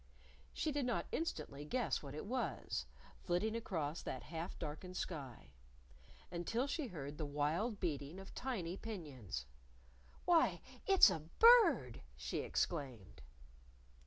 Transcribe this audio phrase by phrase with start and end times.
[0.51, 2.87] She did not instantly guess what it was
[3.19, 5.51] flitting across that half darkened sky.
[6.31, 9.45] Until she heard the wild beating of tiny pinions!
[10.25, 13.21] "Why, it's a bird!" she exclaimed.